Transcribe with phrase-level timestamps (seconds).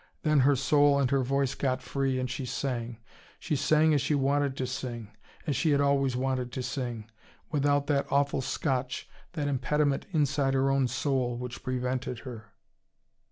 [0.23, 2.97] Then her soul and her voice got free, and she sang
[3.37, 5.11] she sang as she wanted to sing,
[5.45, 7.07] as she had always wanted to sing,
[7.51, 12.51] without that awful scotch, that impediment inside her own soul, which prevented her.